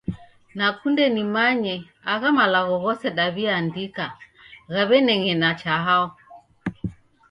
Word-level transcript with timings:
Nakunde 0.57 1.03
nimanye 1.13 1.73
agha 2.13 2.29
malagho 2.39 2.75
ghose 2.83 3.07
daw'iaandika 3.17 4.05
ghaw'ineng'ena 4.73 5.49
cha 5.61 5.75
hao? 5.85 6.07